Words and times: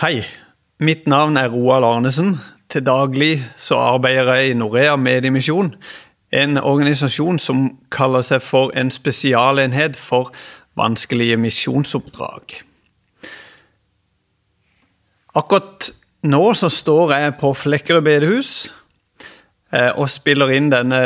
Hei, 0.00 0.22
mitt 0.78 1.04
navn 1.06 1.36
er 1.36 1.50
Roald 1.52 1.84
Arnesen. 1.84 2.38
Til 2.72 2.86
daglig 2.86 3.42
så 3.60 3.76
arbeider 3.76 4.32
jeg 4.32 4.50
i 4.50 4.54
Norea 4.56 4.94
Mediemisjon, 4.96 5.74
en 6.32 6.56
organisasjon 6.56 7.36
som 7.36 7.66
kaller 7.92 8.24
seg 8.24 8.40
for 8.40 8.72
en 8.72 8.88
spesialenhet 8.88 9.98
for 10.00 10.30
vanskelige 10.80 11.36
misjonsoppdrag. 11.36 12.54
Akkurat 15.36 15.90
nå 16.24 16.40
så 16.56 16.72
står 16.72 17.12
jeg 17.18 17.36
på 17.44 17.52
Flekkerøy 17.52 18.00
bedehus 18.08 18.54
eh, 19.68 19.92
og 19.92 20.08
spiller 20.08 20.54
inn 20.56 20.72
denne 20.72 21.02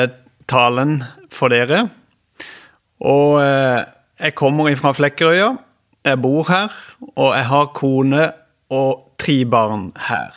talen 0.47 1.01
for 1.35 1.51
dere. 1.51 1.89
Og 3.03 3.43
eh, 3.43 3.83
jeg 4.23 4.39
kommer 4.39 4.71
fra 4.79 4.95
Flekkerøya, 4.95 5.51
jeg 6.07 6.23
bor 6.23 6.47
her, 6.47 6.71
og 7.17 7.35
jeg 7.35 7.51
har 7.51 7.75
kone 7.75 8.31
og 8.73 9.17
tre 9.21 9.43
barn 9.45 9.91
her. 10.09 10.32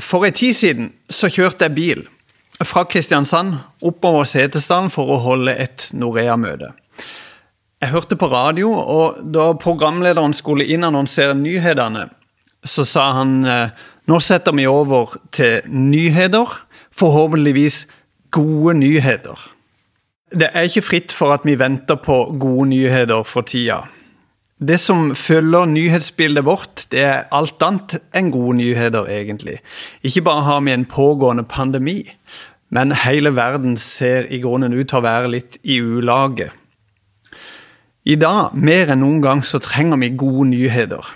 For 0.00 0.24
en 0.24 0.32
tid 0.32 0.54
siden 0.54 0.92
så 1.10 1.28
kjørte 1.32 1.66
jeg 1.66 1.76
bil 1.76 2.06
fra 2.64 2.84
Kristiansand 2.84 3.56
oppover 3.86 4.26
Setesdalen 4.28 4.90
for 4.92 5.10
å 5.10 5.20
holde 5.24 5.54
et 5.56 5.88
Norea-møte. 5.96 6.72
Jeg 7.80 7.92
hørte 7.94 8.16
på 8.20 8.28
radio, 8.28 8.68
og 8.70 9.20
da 9.32 9.50
programlederen 9.56 10.34
skulle 10.36 10.68
innannonsere 10.68 11.34
nyhetene, 11.38 12.10
så 12.60 12.84
sa 12.84 13.06
han 13.16 13.38
eh, 13.48 13.72
nå 14.04 14.18
setter 14.20 14.52
vi 14.52 14.66
over 14.68 15.16
til 15.32 15.64
nyheter, 15.64 16.52
forhåpentligvis 16.92 17.86
gode 18.36 18.76
nyheter. 18.82 19.38
Det 20.30 20.50
er 20.54 20.68
ikke 20.68 20.86
fritt 20.86 21.12
for 21.12 21.34
at 21.34 21.42
vi 21.44 21.56
venter 21.58 21.98
på 21.98 22.36
gode 22.38 22.68
nyheter 22.70 23.24
for 23.26 23.42
tida. 23.42 23.82
Det 24.60 24.76
som 24.78 25.14
følger 25.16 25.64
nyhetsbildet 25.66 26.44
vårt, 26.44 26.84
det 26.92 27.00
er 27.00 27.28
alt 27.32 27.62
annet 27.64 27.96
enn 28.14 28.28
gode 28.30 28.58
nyheter, 28.58 29.08
egentlig. 29.08 29.58
Ikke 30.04 30.22
bare 30.28 30.44
har 30.44 30.60
vi 30.60 30.74
en 30.74 30.84
pågående 30.86 31.46
pandemi, 31.48 32.04
men 32.68 32.92
hele 32.92 33.32
verden 33.34 33.76
ser 33.80 34.28
i 34.28 34.38
grunnen 34.44 34.76
ut 34.76 34.92
til 34.92 35.00
å 35.00 35.06
være 35.06 35.32
litt 35.32 35.58
i 35.64 35.80
ulage. 35.80 36.50
I 38.04 38.14
dag, 38.20 38.54
mer 38.54 38.92
enn 38.92 39.00
noen 39.02 39.24
gang, 39.24 39.42
så 39.42 39.58
trenger 39.64 39.98
vi 40.00 40.12
gode 40.14 40.50
nyheter. 40.52 41.08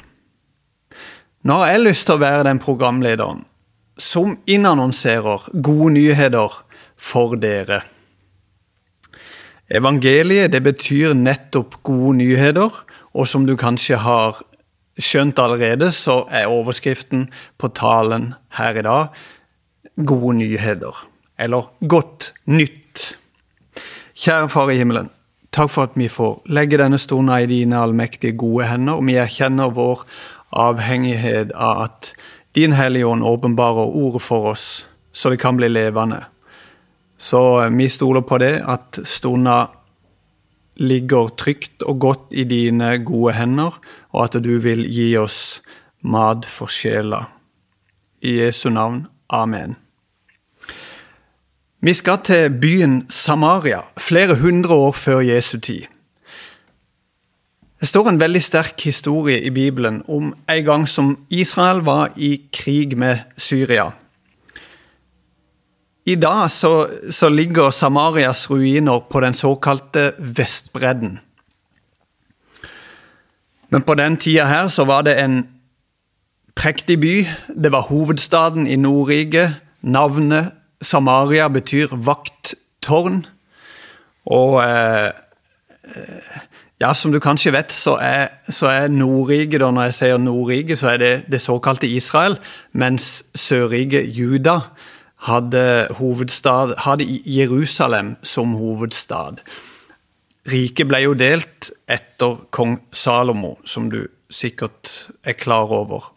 Nå 1.45 1.61
har 1.61 1.75
jeg 1.75 1.85
lyst 1.85 2.09
til 2.09 2.17
å 2.17 2.25
være 2.25 2.49
den 2.49 2.59
programlederen 2.65 3.45
som 4.01 4.39
innannonserer 4.51 5.51
gode 5.53 5.93
nyheter 6.01 6.63
for 6.97 7.37
dere. 7.37 7.85
Evangeliet 9.71 10.53
det 10.53 10.63
betyr 10.65 11.15
nettopp 11.17 11.79
gode 11.83 12.19
nyheter, 12.19 12.73
og 13.15 13.29
som 13.29 13.47
du 13.47 13.55
kanskje 13.57 13.97
har 14.03 14.43
skjønt 15.01 15.39
allerede, 15.41 15.91
så 15.93 16.25
er 16.31 16.51
overskriften 16.53 17.29
på 17.59 17.71
talen 17.75 18.35
her 18.59 18.77
i 18.79 18.85
dag 18.87 19.09
gode 20.07 20.37
nyheter. 20.37 21.07
Eller 21.39 21.71
godt 21.89 22.33
nytt. 22.47 23.17
Kjære 24.15 24.49
Far 24.49 24.71
i 24.71 24.79
himmelen. 24.79 25.11
Takk 25.55 25.71
for 25.71 25.87
at 25.87 25.95
vi 25.99 26.09
får 26.11 26.43
legge 26.51 26.79
denne 26.79 26.99
stunden 26.99 27.35
i 27.39 27.47
dine 27.47 27.79
allmektige, 27.79 28.37
gode 28.37 28.67
hender. 28.67 28.99
og 28.99 29.07
Vi 29.07 29.15
erkjenner 29.15 29.71
vår 29.71 30.05
avhengighet 30.53 31.53
av 31.55 31.83
at 31.89 32.15
Din 32.55 32.73
Hellige 32.73 33.07
Ånd 33.07 33.23
åpenbarer 33.23 33.91
ordet 33.91 34.23
for 34.23 34.51
oss, 34.51 34.87
så 35.13 35.31
det 35.31 35.41
kan 35.43 35.57
bli 35.57 35.69
levende. 35.69 36.25
Så 37.19 37.63
eh, 37.63 37.71
vi 37.71 37.89
stoler 37.89 38.25
på 38.27 38.39
det, 38.39 38.63
at 38.67 39.01
stunda 39.05 39.67
ligger 40.77 41.29
trygt 41.39 41.83
og 41.83 42.01
godt 42.01 42.35
i 42.35 42.45
dine 42.45 42.99
gode 43.05 43.35
hender, 43.35 43.79
og 44.13 44.25
at 44.25 44.43
du 44.43 44.59
vil 44.59 44.85
gi 44.91 45.15
oss 45.17 45.63
mat 46.03 46.47
for 46.47 46.67
sjela. 46.67 47.25
I 48.25 48.41
Jesu 48.41 48.71
navn. 48.71 49.07
Amen. 49.29 49.77
Vi 51.85 51.93
skal 51.93 52.23
til 52.25 52.49
byen 52.61 53.07
Samaria, 53.11 53.83
flere 54.01 54.39
hundre 54.41 54.75
år 54.75 54.93
før 54.93 55.21
Jesu 55.21 55.59
tid. 55.61 55.83
Det 57.81 57.89
står 57.89 58.09
en 58.09 58.21
veldig 58.21 58.41
sterk 58.43 58.81
historie 58.81 59.43
i 59.45 59.51
Bibelen 59.51 60.03
om 60.09 60.31
en 60.49 60.65
gang 60.65 60.89
som 60.89 61.19
Israel 61.29 61.83
var 61.85 62.15
i 62.17 62.41
krig 62.53 62.97
med 62.97 63.19
Syria. 63.37 63.91
I 66.07 66.15
dag 66.15 66.51
så, 66.51 66.89
så, 67.11 67.29
ligger 67.29 67.71
Samarias 67.71 68.51
ruiner 68.51 69.01
på 69.11 69.21
den 69.21 69.35
såkalte 69.35 70.13
Vestbredden. 70.19 71.19
Men 73.69 73.83
på 73.83 73.95
den 73.95 74.17
tida 74.17 74.45
her 74.45 74.69
så 74.69 74.85
var 74.85 75.03
det 75.03 75.17
en 75.19 75.49
prektig 76.57 77.01
by. 77.01 77.15
Det 77.65 77.73
var 77.73 77.89
hovedstaden 77.89 78.67
i 78.67 78.77
Nordrike. 78.77 79.55
Navnet 79.81 80.53
Samaria 80.83 81.49
betyr 81.49 81.97
vakttårn. 81.97 83.25
Og 84.27 84.61
eh, 84.61 85.11
ja, 86.81 86.93
som 86.95 87.13
du 87.13 87.21
kanskje 87.21 87.53
vet, 87.53 87.73
så 87.73 87.97
er, 87.97 88.29
så 88.49 88.67
er 88.67 88.89
Nordrike 88.89 89.59
Når 89.59 89.83
jeg 89.83 89.95
sier 89.95 90.19
Nordrike, 90.19 90.77
så 90.77 90.89
er 90.89 90.97
det 90.97 91.13
det 91.33 91.41
såkalte 91.41 91.89
Israel, 91.89 92.37
mens 92.73 93.25
Sørrike 93.35 94.05
Juda 94.05 94.61
hadde, 95.25 95.89
hovedstad, 95.99 96.75
hadde 96.85 97.07
Jerusalem 97.25 98.17
som 98.23 98.55
hovedstad. 98.61 99.41
Riket 100.45 100.89
ble 100.91 101.01
jo 101.07 101.15
delt 101.17 101.71
etter 101.89 102.43
kong 102.53 102.77
Salomo, 102.93 103.57
som 103.65 103.89
du 103.93 104.05
sikkert 104.33 105.09
er 105.25 105.39
klar 105.39 105.73
over. 105.73 106.11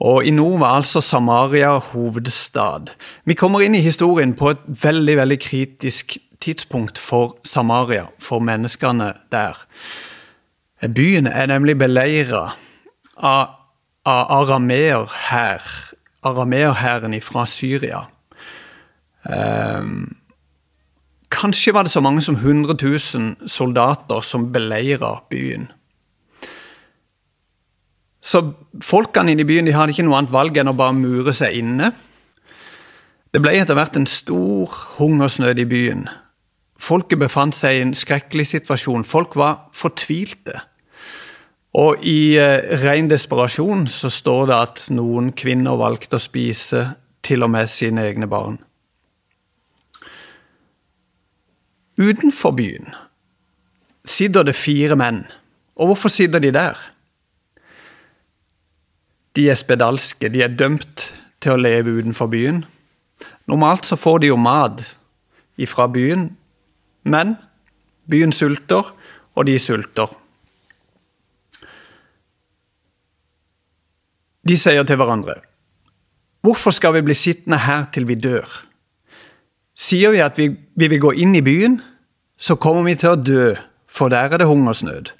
Og 0.00 0.24
I 0.24 0.32
nord 0.32 0.58
var 0.62 0.80
altså 0.80 1.02
Samaria 1.04 1.76
hovedstad. 1.92 2.94
Vi 3.24 3.36
kommer 3.36 3.62
inn 3.62 3.76
i 3.76 3.84
historien 3.84 4.32
på 4.34 4.54
et 4.54 4.64
veldig 4.66 5.16
veldig 5.20 5.38
kritisk 5.38 6.16
tidspunkt 6.40 6.98
for 6.98 7.36
Samaria, 7.44 8.08
for 8.18 8.40
menneskene 8.40 9.12
der. 9.32 9.60
Byen 10.80 11.28
er 11.28 11.46
nemlig 11.46 11.76
beleira 11.78 12.54
av, 13.16 13.52
av 14.08 14.32
arameer 14.40 15.12
her 15.28 15.89
arameerhæren 16.22 17.20
fra 17.20 17.46
Syria. 17.46 18.04
Um, 19.24 20.16
kanskje 21.30 21.74
var 21.74 21.82
det 21.82 21.92
så 21.92 22.00
mange 22.00 22.20
som 22.20 22.34
100 22.34 22.76
000 22.82 23.48
soldater 23.48 24.20
som 24.20 24.52
beleira 24.52 25.22
byen. 25.30 25.70
Så 28.20 28.52
folkene 28.84 29.32
inne 29.32 29.42
i 29.42 29.48
byen 29.48 29.66
de 29.66 29.72
hadde 29.72 29.94
ikke 29.94 30.04
noe 30.04 30.18
annet 30.20 30.32
valg 30.32 30.56
enn 30.60 30.70
å 30.70 30.76
bare 30.76 30.96
mure 30.96 31.32
seg 31.36 31.56
inne. 31.56 31.92
Det 33.32 33.40
ble 33.40 33.54
etter 33.56 33.78
hvert 33.78 33.96
en 33.96 34.08
stor 34.10 34.72
hungersnød 34.98 35.62
i 35.62 35.68
byen. 35.70 36.08
Folket 36.80 37.20
befant 37.20 37.54
seg 37.56 37.76
i 37.76 37.84
en 37.84 37.94
skrekkelig 37.96 38.46
situasjon. 38.54 39.04
Folk 39.04 39.36
var 39.36 39.70
fortvilte. 39.76 40.58
Og 41.78 42.02
i 42.02 42.34
eh, 42.40 42.66
ren 42.82 43.10
desperasjon 43.10 43.86
så 43.90 44.10
står 44.10 44.48
det 44.50 44.56
at 44.56 44.86
noen 44.94 45.30
kvinner 45.38 45.78
valgte 45.78 46.18
å 46.18 46.22
spise 46.22 46.82
til 47.22 47.46
og 47.46 47.52
med 47.54 47.70
sine 47.70 48.08
egne 48.08 48.26
barn. 48.30 48.58
Utenfor 52.00 52.56
byen 52.56 52.90
sitter 54.08 54.46
det 54.48 54.56
fire 54.56 54.96
menn. 54.98 55.24
Og 55.76 55.92
hvorfor 55.92 56.12
sitter 56.12 56.42
de 56.42 56.50
der? 56.54 56.78
De 59.36 59.46
er 59.50 59.58
spedalske, 59.58 60.28
de 60.28 60.42
er 60.42 60.56
dømt 60.56 61.06
til 61.40 61.54
å 61.54 61.60
leve 61.60 61.92
utenfor 62.00 62.30
byen. 62.32 62.64
Normalt 63.46 63.86
så 63.86 63.96
får 64.00 64.24
de 64.24 64.32
jo 64.32 64.40
mat 64.40 64.82
ifra 65.60 65.86
byen, 65.92 66.30
men 67.04 67.36
byen 68.10 68.32
sulter, 68.32 68.90
og 69.38 69.46
de 69.46 69.58
sulter. 69.62 70.10
De 74.46 74.56
sier 74.58 74.84
til 74.88 75.00
hverandre 75.00 75.40
Hvorfor 76.40 76.72
skal 76.72 76.94
vi 76.96 77.04
bli 77.04 77.14
sittende 77.14 77.58
her 77.66 77.84
til 77.92 78.06
vi 78.08 78.16
dør? 78.16 78.48
Sier 79.76 80.14
vi 80.14 80.22
at 80.24 80.38
vi, 80.40 80.48
vi 80.76 80.88
vil 80.88 81.02
gå 81.02 81.10
inn 81.20 81.34
i 81.36 81.42
byen, 81.44 81.78
så 82.40 82.56
kommer 82.56 82.86
vi 82.88 82.94
til 82.96 83.12
å 83.12 83.20
dø, 83.20 83.50
for 83.84 84.08
der 84.12 84.32
er 84.32 84.40
det 84.40 84.48
hungersnød. 84.48 85.12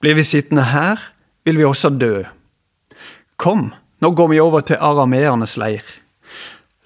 Blir 0.00 0.16
vi 0.16 0.24
sittende 0.24 0.64
her, 0.72 1.00
vil 1.44 1.60
vi 1.60 1.68
også 1.68 1.92
dø. 1.92 2.22
Kom, 3.36 3.70
nå 4.00 4.12
går 4.16 4.32
vi 4.32 4.40
over 4.40 4.64
til 4.64 4.80
arameernes 4.80 5.58
leir. 5.60 5.84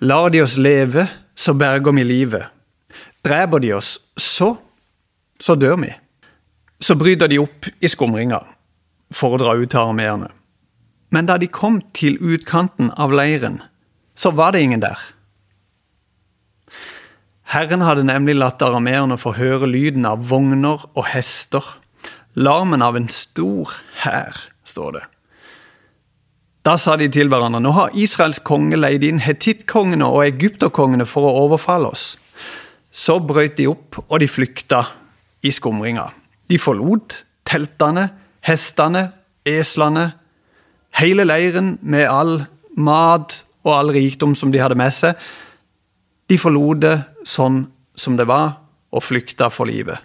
Lar 0.03 0.35
de 0.35 0.43
oss 0.43 0.59
leve, 0.59 1.07
så 1.39 1.55
berger 1.55 1.95
vi 1.95 2.07
livet. 2.07 2.51
Dreper 3.23 3.63
de 3.63 3.75
oss, 3.79 4.01
så 4.19 4.57
så 5.41 5.55
dør 5.55 5.77
vi. 5.77 5.93
Så 6.81 6.95
bryter 6.95 7.29
de 7.29 7.39
opp 7.39 7.69
i 7.81 7.89
skumringa 7.89 8.41
for 9.15 9.37
å 9.37 9.41
dra 9.41 9.55
ut 9.57 9.71
til 9.71 9.83
arameerne. 9.83 10.31
Men 11.11 11.29
da 11.29 11.37
de 11.39 11.49
kom 11.51 11.81
til 11.95 12.19
utkanten 12.19 12.91
av 12.99 13.15
leiren, 13.15 13.61
så 14.17 14.33
var 14.35 14.55
det 14.55 14.65
ingen 14.67 14.83
der. 14.83 14.99
Herren 17.47 17.85
hadde 17.87 18.07
nemlig 18.09 18.35
latt 18.35 18.63
arameerne 18.65 19.19
få 19.21 19.37
høre 19.37 19.69
lyden 19.71 20.07
av 20.09 20.25
vogner 20.31 20.83
og 20.97 21.05
hester, 21.13 21.63
larmen 22.35 22.83
av 22.83 22.99
en 22.99 23.07
stor 23.13 23.77
hær, 24.03 24.41
står 24.67 24.97
det. 24.99 25.05
Da 26.67 26.75
sa 26.83 26.97
de 26.99 27.07
til 27.13 27.31
hverandre, 27.31 27.61
nå 27.63 27.71
har 27.77 27.95
Israels 27.95 28.41
konge 28.43 28.75
leid 28.75 29.05
inn 29.07 29.23
hetittkongene 29.23 30.09
og 30.11 30.25
egypterkongene 30.25 31.07
for 31.07 31.29
å 31.29 31.45
overfalle 31.45 31.93
oss. 31.95 32.17
Så 32.91 33.21
brøt 33.23 33.55
de 33.61 33.69
opp, 33.71 34.01
og 34.09 34.19
de 34.19 34.27
flykta 34.27 34.83
i 35.47 35.53
skumringa. 35.55 36.09
De 36.51 36.59
forlot 36.59 37.21
teltene, 37.47 38.09
hestene, 38.43 39.11
eslene, 39.47 40.09
hele 41.01 41.27
leiren 41.27 41.77
med 41.83 42.09
all 42.09 42.39
mat 42.77 43.43
og 43.67 43.73
all 43.75 43.93
rikdom 43.95 44.35
som 44.39 44.53
de 44.53 44.61
hadde 44.63 44.79
med 44.79 44.95
seg. 44.95 45.17
De 46.31 46.39
forlot 46.41 46.83
det 46.83 46.97
sånn 47.27 47.65
som 47.97 48.17
det 48.19 48.27
var, 48.29 48.59
og 48.93 49.03
flykta 49.03 49.49
for 49.53 49.69
livet. 49.69 49.99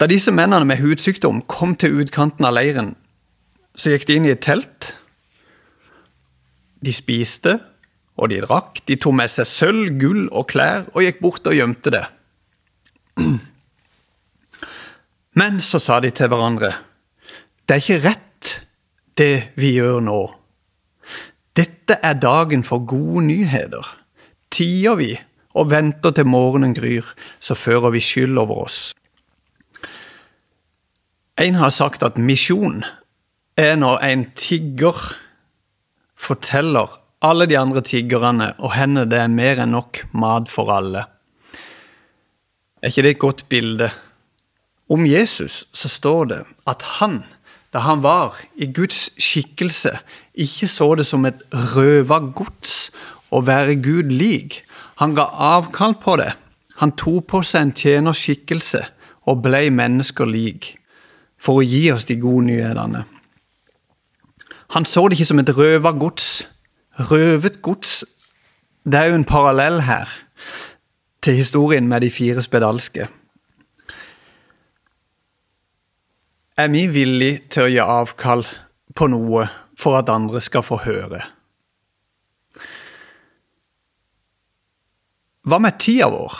Da 0.00 0.08
disse 0.10 0.32
mennene 0.34 0.66
med 0.66 0.80
hudsykdom 0.82 1.44
kom 1.50 1.76
til 1.78 2.00
utkanten 2.02 2.46
av 2.48 2.56
leiren, 2.56 2.94
så 3.78 3.92
gikk 3.92 4.08
de 4.08 4.16
inn 4.18 4.26
i 4.26 4.32
et 4.34 4.42
telt. 4.44 4.92
De 6.82 6.92
spiste, 6.92 7.60
og 8.18 8.28
de 8.32 8.40
drakk. 8.44 8.82
De 8.88 8.98
tok 9.00 9.14
med 9.16 9.30
seg 9.32 9.48
sølv, 9.48 9.94
gull 10.00 10.26
og 10.28 10.50
klær 10.52 10.88
og 10.92 11.04
gikk 11.06 11.22
bort 11.22 11.46
og 11.48 11.56
gjemte 11.56 11.94
det. 11.94 12.04
Men 15.40 15.62
så 15.64 15.80
sa 15.80 16.00
de 16.04 16.10
til 16.12 16.28
hverandre, 16.28 16.74
det 17.64 17.76
er 17.76 17.80
ikke 17.80 18.04
rett 18.04 18.28
det 19.18 19.52
vi 19.60 19.74
gjør 19.76 20.00
nå. 20.04 20.20
Dette 21.56 21.98
er 22.00 22.16
dagen 22.16 22.64
for 22.64 22.84
gode 22.88 23.26
nyheter. 23.26 23.84
Tier 24.52 24.96
vi 24.96 25.12
og 25.52 25.70
venter 25.70 26.14
til 26.16 26.28
morgenen 26.28 26.72
gryr, 26.74 27.04
så 27.40 27.54
fører 27.54 27.92
vi 27.92 28.00
skyld 28.00 28.38
over 28.40 28.64
oss. 28.64 28.80
En 31.40 31.58
har 31.60 31.72
sagt 31.72 32.04
at 32.06 32.20
misjon 32.20 32.82
er 33.56 33.76
når 33.76 34.00
en 34.06 34.24
tigger 34.36 34.96
forteller 36.16 36.98
alle 37.22 37.46
de 37.46 37.58
andre 37.58 37.82
tiggerne 37.86 38.52
og 38.58 38.74
henne 38.76 39.04
det 39.08 39.18
er 39.22 39.32
mer 39.32 39.62
enn 39.62 39.74
nok 39.76 40.04
mat 40.18 40.50
for 40.50 40.72
alle. 40.74 41.04
Er 42.82 42.90
ikke 42.90 43.04
det 43.06 43.14
et 43.14 43.22
godt 43.22 43.44
bilde? 43.48 43.90
Om 44.90 45.06
Jesus 45.06 45.62
så 45.72 45.88
står 45.88 46.24
det 46.32 46.40
at 46.68 46.82
han 46.98 47.22
da 47.72 47.82
han 47.86 48.02
var 48.04 48.36
i 48.54 48.68
Guds 48.72 49.10
skikkelse, 49.20 49.96
ikke 50.34 50.68
så 50.68 50.94
det 50.98 51.06
som 51.08 51.24
et 51.24 51.40
røva 51.74 52.18
gods 52.36 52.90
å 53.32 53.40
være 53.44 53.78
Gud 53.80 54.12
lik. 54.12 54.60
Han 55.00 55.16
ga 55.16 55.24
avkall 55.56 55.96
på 56.00 56.18
det. 56.20 56.32
Han 56.82 56.92
tok 56.98 57.30
på 57.32 57.40
seg 57.46 57.68
en 57.68 57.74
tjenerskikkelse 57.76 58.82
og 59.30 59.42
ble 59.44 59.64
mennesker 59.72 60.28
lik, 60.28 60.74
for 61.40 61.60
å 61.60 61.66
gi 61.66 61.86
oss 61.94 62.04
de 62.08 62.18
gode 62.20 62.50
nyhetene. 62.50 63.04
Han 64.76 64.88
så 64.88 65.06
det 65.08 65.18
ikke 65.18 65.28
som 65.28 65.40
et 65.42 65.52
røva 65.56 65.92
gods. 65.96 66.46
Røvet 67.08 67.60
gods, 67.64 68.02
det 68.84 68.98
er 68.98 69.10
jo 69.12 69.18
en 69.20 69.28
parallell 69.28 69.82
her 69.86 70.10
til 71.22 71.38
historien 71.38 71.88
med 71.88 72.02
de 72.04 72.10
fire 72.10 72.42
spedalske. 72.42 73.06
Er 76.52 76.68
vi 76.68 76.82
villige 76.92 77.46
til 77.48 77.64
å 77.64 77.70
gi 77.72 77.78
avkall 77.80 78.42
på 78.92 79.06
noe 79.08 79.46
for 79.78 79.96
at 79.96 80.10
andre 80.12 80.40
skal 80.44 80.64
få 80.66 80.82
høre? 80.84 81.22
Hva 85.48 85.58
med 85.64 85.78
tida 85.80 86.10
vår? 86.12 86.34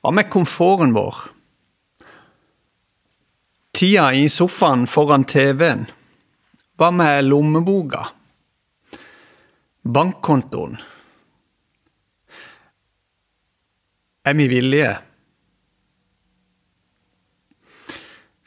Hva 0.00 0.12
med 0.16 0.30
komforten 0.32 0.96
vår? 0.96 1.18
Tida 3.76 4.08
i 4.16 4.24
sofaen 4.32 4.86
foran 4.88 5.28
TV-en? 5.28 5.84
Hva 6.80 6.88
med 6.96 7.28
lommeboka? 7.28 8.06
Bankkontoen? 9.84 10.80
Er 14.24 14.36
vi 14.40 14.48
villige? 14.48 14.96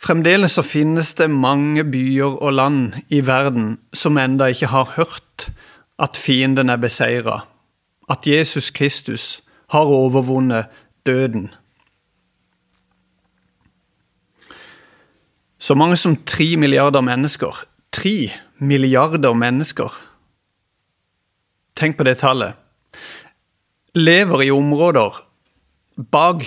Fremdeles 0.04 0.58
så 0.58 0.64
finnes 0.68 1.14
det 1.16 1.30
mange 1.32 1.86
byer 1.88 2.36
og 2.44 2.54
land 2.58 2.98
i 3.08 3.22
verden 3.24 3.78
som 3.96 4.18
enda 4.20 4.50
ikke 4.52 4.68
har 4.68 4.96
hørt 4.98 5.46
at 6.02 6.18
fienden 6.20 6.70
er 6.70 6.82
beseira, 6.82 7.46
at 8.12 8.28
Jesus 8.28 8.70
Kristus 8.70 9.44
har 9.72 9.88
overvunnet 9.88 10.66
døden. 11.08 11.54
Så 15.60 15.76
mange 15.80 15.96
som 15.98 16.18
tre 16.28 16.58
milliarder 16.58 17.02
mennesker. 17.02 17.64
Tre 17.92 18.32
milliarder 18.60 19.34
mennesker. 19.34 19.94
Tenk 21.80 21.96
på 21.98 22.04
det 22.04 22.18
tallet. 22.20 22.60
Lever 23.96 24.42
i 24.42 24.52
områder 24.52 25.24
bak 26.12 26.44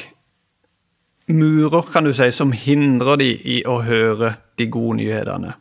murer, 1.28 1.82
kan 1.92 2.04
du 2.04 2.12
si, 2.14 2.30
som 2.32 2.52
hindrer 2.52 3.18
de 3.20 3.30
i 3.34 3.60
å 3.66 3.80
høre 3.86 4.36
de 4.58 4.68
gode 4.70 5.00
nyhetene. 5.00 5.54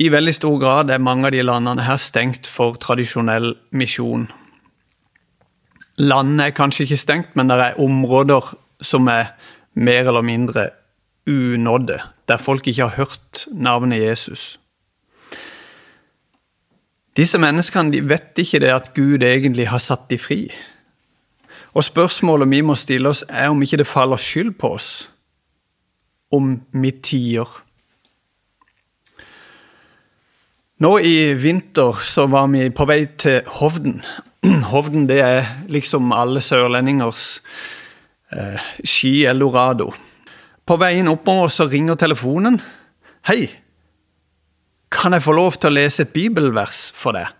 I 0.00 0.08
veldig 0.08 0.32
stor 0.32 0.56
grad 0.62 0.90
er 0.90 1.02
mange 1.02 1.28
av 1.28 1.34
de 1.34 1.42
landene 1.44 1.84
her 1.84 1.98
stengt 2.00 2.48
for 2.48 2.78
tradisjonell 2.80 3.52
misjon. 3.76 4.30
Landet 6.00 6.46
er 6.46 6.56
kanskje 6.56 6.86
ikke 6.86 7.02
stengt, 7.02 7.34
men 7.36 7.52
det 7.52 7.58
er 7.60 7.80
områder 7.84 8.54
som 8.80 9.10
er 9.12 9.34
mer 9.76 10.08
eller 10.08 10.24
mindre 10.24 10.70
unådde, 11.28 11.98
der 12.28 12.40
folk 12.40 12.66
ikke 12.66 12.88
har 12.88 12.96
hørt 12.96 13.44
navnet 13.52 14.00
Jesus. 14.00 14.56
Disse 17.16 17.38
menneskene 17.42 18.00
vet 18.08 18.38
ikke 18.40 18.62
det 18.62 18.72
at 18.72 18.92
Gud 18.96 19.22
egentlig 19.26 19.68
har 19.68 19.82
satt 19.84 20.08
de 20.08 20.16
fri. 20.18 20.46
Og 21.74 21.84
spørsmålet 21.86 22.50
vi 22.50 22.60
må 22.66 22.74
stille 22.74 23.08
oss, 23.08 23.24
er 23.28 23.50
om 23.52 23.62
ikke 23.62 23.80
det 23.82 23.86
faller 23.86 24.20
skyld 24.20 24.56
på 24.58 24.74
oss 24.74 24.90
om 26.30 26.54
vi 26.72 26.92
tier. 27.02 27.48
Nå 30.80 30.92
i 31.04 31.34
vinter 31.36 31.98
så 32.06 32.24
var 32.30 32.46
vi 32.52 32.70
på 32.72 32.86
vei 32.88 33.02
til 33.20 33.42
Hovden. 33.58 33.98
Hovden 34.72 35.08
det 35.10 35.18
er 35.20 35.50
liksom 35.68 36.14
alle 36.16 36.40
sørlendingers 36.40 37.40
eh, 38.32 38.70
ski-eldorado. 38.80 39.90
På 40.64 40.78
veien 40.80 41.10
oppover 41.10 41.50
så 41.52 41.66
ringer 41.68 41.98
telefonen. 42.00 42.60
'Hei, 43.26 43.50
kan 44.90 45.12
jeg 45.12 45.22
få 45.22 45.34
lov 45.36 45.58
til 45.60 45.68
å 45.68 45.76
lese 45.76 46.06
et 46.06 46.14
bibelvers 46.14 46.88
for 46.96 47.12
deg?' 47.12 47.34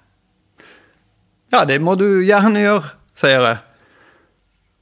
'Ja, 1.51 1.65
det 1.65 1.81
må 1.81 1.95
du 1.97 2.21
gjerne 2.21 2.61
gjøre', 2.61 2.93
sier 3.17 3.47
jeg. 3.47 3.59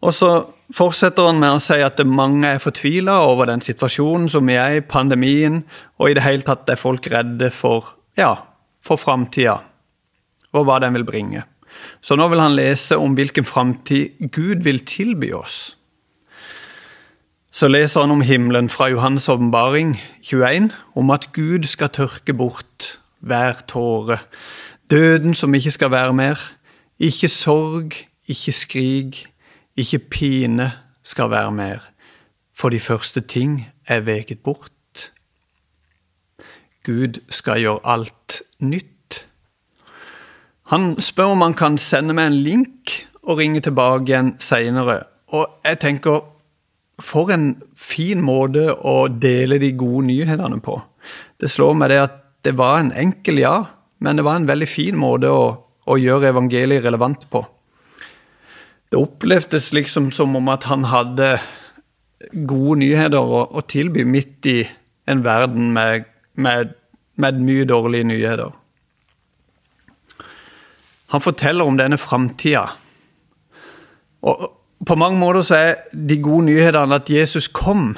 Og 0.04 0.14
så 0.14 0.30
fortsetter 0.74 1.26
han 1.26 1.40
med 1.42 1.56
å 1.56 1.62
si 1.62 1.78
at 1.82 1.98
mange 2.06 2.46
er 2.54 2.62
fortvila 2.62 3.16
over 3.26 3.50
den 3.50 3.62
situasjonen 3.64 4.28
som 4.30 4.46
vi 4.46 4.58
er 4.58 4.78
i, 4.78 4.84
pandemien, 4.84 5.62
og 5.98 6.10
i 6.10 6.18
det 6.18 6.26
hele 6.26 6.46
tatt 6.46 6.70
er 6.70 6.78
folk 6.78 7.08
redde 7.10 7.50
for, 7.54 7.96
ja, 8.18 8.34
for 8.84 9.00
framtida 9.00 9.58
og 10.56 10.64
hva 10.64 10.78
den 10.80 10.94
vil 10.96 11.06
bringe. 11.08 11.42
Så 12.00 12.16
nå 12.16 12.28
vil 12.32 12.40
han 12.40 12.56
lese 12.56 12.96
om 12.98 13.14
hvilken 13.18 13.46
framtid 13.46 14.30
Gud 14.34 14.64
vil 14.66 14.80
tilby 14.88 15.32
oss. 15.36 15.76
Så 17.52 17.68
leser 17.68 18.04
han 18.04 18.12
om 18.14 18.22
himmelen 18.22 18.68
fra 18.70 18.88
Johannes' 18.92 19.28
åpenbaring 19.32 19.96
21, 20.22 20.70
om 20.94 21.10
at 21.10 21.30
Gud 21.34 21.66
skal 21.68 21.92
tørke 21.94 22.34
bort 22.36 22.98
hver 23.20 23.64
tåre. 23.66 24.20
Døden 24.90 25.34
som 25.34 25.54
ikke 25.54 25.74
skal 25.74 25.90
være 25.90 26.14
mer. 26.14 26.38
Ikke 26.98 27.28
sorg, 27.28 27.96
ikke 28.28 28.52
skrik, 28.52 29.26
ikke 29.78 29.98
pine 30.10 30.72
skal 31.06 31.30
være 31.30 31.52
mer, 31.54 31.84
for 32.54 32.74
de 32.74 32.80
første 32.82 33.20
ting 33.20 33.68
er 33.86 34.02
veket 34.06 34.42
bort. 34.42 34.72
Gud 36.84 37.20
skal 37.28 37.60
gjøre 37.62 37.84
alt 37.84 38.42
nytt. 38.58 39.26
Han 40.72 41.00
spør 41.00 41.34
om 41.34 41.44
han 41.46 41.54
kan 41.54 41.78
sende 41.78 42.16
meg 42.16 42.30
en 42.30 42.42
link 42.44 42.94
og 43.22 43.38
ringe 43.38 43.60
tilbake 43.64 44.10
igjen 44.10 44.34
seinere. 44.42 45.02
Og 45.32 45.46
jeg 45.64 45.80
tenker 45.84 46.24
for 46.98 47.30
en 47.30 47.50
fin 47.76 48.20
måte 48.24 48.72
å 48.72 49.06
dele 49.08 49.60
de 49.62 49.70
gode 49.78 50.08
nyhetene 50.08 50.58
på. 50.64 50.80
Det 51.38 51.50
slår 51.50 51.76
meg 51.78 51.92
det 51.92 52.00
at 52.02 52.16
det 52.44 52.56
var 52.58 52.80
en 52.80 52.92
enkel 52.96 53.40
ja, 53.42 53.54
men 54.02 54.18
det 54.18 54.24
var 54.26 54.40
en 54.40 54.48
veldig 54.48 54.68
fin 54.68 54.98
måte 54.98 55.30
å, 55.30 55.44
å 55.86 55.98
gjøre 55.98 56.32
evangeliet 56.32 56.84
relevant 56.84 57.28
på. 57.30 57.44
Det 58.88 58.98
opplevdes 58.98 59.72
liksom 59.72 60.12
som 60.12 60.36
om 60.36 60.48
at 60.48 60.64
han 60.64 60.84
hadde 60.88 61.36
gode 62.48 62.78
nyheter 62.80 63.20
å, 63.20 63.44
å 63.52 63.64
tilby 63.68 64.04
midt 64.08 64.48
i 64.48 64.62
en 65.08 65.24
verden 65.24 65.72
med, 65.76 66.08
med, 66.34 66.72
med 67.16 67.42
mye 67.44 67.66
dårlige 67.68 68.08
nyheter. 68.08 68.54
Han 71.08 71.24
forteller 71.24 71.64
om 71.64 71.76
denne 71.78 71.98
framtida. 71.98 72.66
På 74.86 74.96
mange 74.96 75.18
måter 75.20 75.44
så 75.46 75.56
er 75.56 75.74
de 75.92 76.18
gode 76.22 76.48
nyhetene 76.50 76.98
at 77.00 77.10
Jesus 77.10 77.48
kom, 77.48 77.94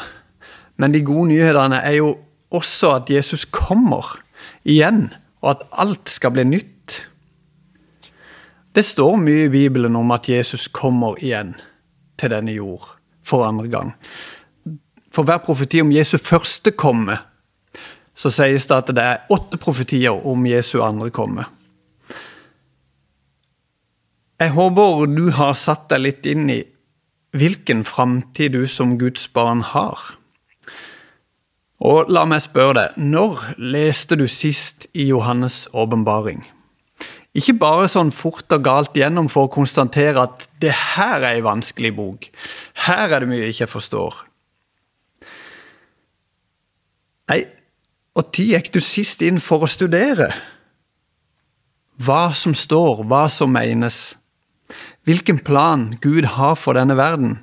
men 0.79 0.95
de 0.95 1.03
gode 1.07 1.31
nyhetene 1.33 1.83
er 1.87 1.99
jo 1.99 2.13
også 2.51 2.95
at 2.99 3.11
Jesus 3.11 3.45
kommer 3.51 4.19
igjen, 4.65 5.09
og 5.43 5.55
at 5.55 5.67
alt 5.83 6.11
skal 6.11 6.35
bli 6.35 6.45
nytt. 6.45 6.77
Det 8.75 8.85
står 8.87 9.17
mye 9.19 9.49
i 9.49 9.51
Bibelen 9.51 9.97
om 9.99 10.13
at 10.15 10.29
Jesus 10.31 10.69
kommer 10.69 11.19
igjen 11.19 11.57
til 12.21 12.31
denne 12.31 12.53
jord 12.55 12.85
for 13.27 13.43
andre 13.47 13.69
gang. 13.69 13.95
For 15.11 15.27
hver 15.27 15.41
profeti 15.43 15.81
om 15.83 15.91
Jesu 15.91 16.19
første 16.23 16.71
komme, 16.71 17.19
så 18.15 18.31
sies 18.31 18.69
det 18.71 18.77
at 18.77 18.93
det 18.95 19.07
er 19.07 19.33
åtte 19.35 19.59
profetier 19.59 20.15
om 20.27 20.47
Jesu 20.47 20.79
andre 20.85 21.11
komme. 21.11 21.49
Jeg 24.41 24.55
håper 24.55 25.11
du 25.11 25.27
har 25.37 25.59
satt 25.59 25.89
deg 25.91 26.05
litt 26.05 26.31
inn 26.31 26.47
i 26.53 26.63
hvilken 27.37 27.83
framtid 27.85 28.55
du 28.55 28.65
som 28.71 28.97
Guds 28.99 29.27
barn 29.35 29.61
har. 29.75 29.99
Og 31.81 32.09
la 32.13 32.23
meg 32.29 32.43
spørre 32.45 32.77
deg, 32.79 32.97
når 32.97 33.45
leste 33.59 34.17
du 34.17 34.27
sist 34.29 34.87
i 34.93 35.11
Johannes' 35.11 35.67
åpenbaring? 35.73 36.45
Ikke 37.37 37.55
bare 37.55 37.87
sånn 37.91 38.11
fort 38.11 38.51
og 38.51 38.65
galt 38.67 38.97
gjennom 38.99 39.29
for 39.31 39.47
å 39.47 39.53
konstatere 39.55 40.25
at 40.27 40.49
det 40.63 40.73
her 40.75 41.21
er 41.21 41.37
ei 41.37 41.45
vanskelig 41.47 41.93
bok. 41.95 42.27
Her 42.87 43.15
er 43.15 43.23
det 43.23 43.31
mye 43.31 43.45
jeg 43.45 43.55
ikke 43.55 43.71
forstår. 43.71 44.17
Nei, 47.31 47.45
og 48.19 48.33
tid 48.35 48.57
gikk 48.57 48.73
du 48.75 48.81
sist 48.83 49.23
inn 49.23 49.39
for 49.39 49.63
å 49.63 49.71
studere? 49.71 50.33
Hva 52.03 52.33
som 52.35 52.57
står, 52.57 53.05
hva 53.07 53.29
som 53.31 53.53
menes. 53.55 54.17
Hvilken 55.07 55.39
plan 55.47 55.93
Gud 56.03 56.33
har 56.35 56.57
for 56.59 56.75
denne 56.75 56.97
verden, 56.99 57.39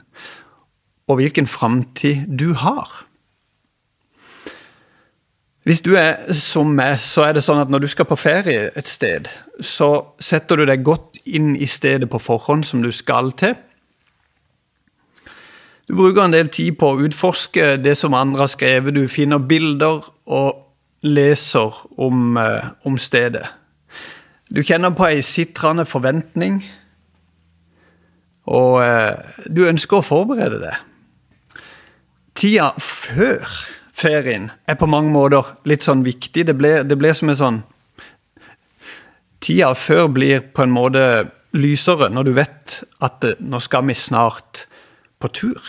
og 1.08 1.22
hvilken 1.22 1.48
framtid 1.48 2.28
du 2.28 2.52
har. 2.60 3.07
Hvis 5.68 5.82
du 5.84 5.98
er 6.00 6.30
som 6.32 6.70
meg, 6.72 6.96
så 7.04 7.26
er 7.28 7.34
det 7.36 7.42
sånn 7.44 7.60
at 7.60 7.68
når 7.68 7.84
du 7.84 7.90
skal 7.92 8.08
på 8.08 8.16
ferie 8.16 8.70
et 8.80 8.88
sted, 8.88 9.26
så 9.60 10.16
setter 10.24 10.62
du 10.62 10.64
deg 10.70 10.86
godt 10.88 11.20
inn 11.28 11.58
i 11.60 11.68
stedet 11.68 12.08
på 12.08 12.22
forhånd 12.24 12.64
som 12.70 12.86
du 12.86 12.88
skal 12.96 13.34
til. 13.36 13.58
Du 15.92 15.98
bruker 15.98 16.24
en 16.24 16.36
del 16.36 16.48
tid 16.56 16.78
på 16.80 16.94
å 16.94 17.04
utforske 17.04 17.74
det 17.84 17.98
som 18.00 18.16
andre 18.16 18.46
har 18.46 18.52
skrevet. 18.54 18.96
Du 18.96 19.12
finner 19.12 19.44
bilder 19.44 20.08
og 20.32 20.64
leser 21.04 21.76
om, 22.00 22.38
eh, 22.38 22.72
om 22.88 22.96
stedet. 22.96 23.44
Du 24.48 24.64
kjenner 24.64 24.96
på 24.96 25.04
ei 25.10 25.20
sitrende 25.20 25.84
forventning, 25.86 26.62
og 28.48 28.84
eh, 28.84 29.20
du 29.52 29.66
ønsker 29.68 30.00
å 30.00 30.08
forberede 30.16 30.64
deg. 30.64 31.60
Tida 32.40 32.72
før 32.80 33.44
ferien 33.98 34.52
er 34.70 34.78
på 34.78 34.90
mange 34.90 35.12
måter 35.14 35.56
litt 35.70 35.86
sånn 35.86 36.06
viktig. 36.06 36.46
Det 36.50 36.56
ble, 36.58 36.82
det 36.88 37.00
ble 37.00 37.14
som 37.18 37.34
en 37.34 37.42
sånn 37.42 37.64
Tida 39.38 39.76
før 39.78 40.08
blir 40.10 40.40
på 40.42 40.64
en 40.66 40.72
måte 40.74 41.02
lysere 41.54 42.08
når 42.10 42.26
du 42.26 42.32
vet 42.34 42.80
at 43.06 43.26
nå 43.38 43.60
skal 43.62 43.86
vi 43.86 43.94
snart 43.96 44.64
på 45.22 45.30
tur. 45.30 45.62